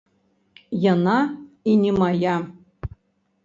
Яна 0.93 1.17
і 1.73 1.77
не 1.85 1.93
мая. 2.01 2.37